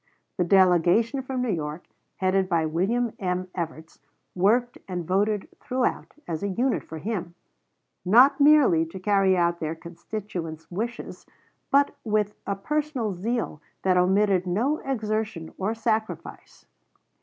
[0.39, 3.49] The delegation from New York, headed by William M.
[3.55, 3.99] Evarts,
[4.33, 7.35] worked and voted throughout as a unit for him,
[8.03, 11.27] not merely to carry out their constituents' wishes,
[11.69, 16.65] but with, a personal zeal that omitted no exertion or sacrifice.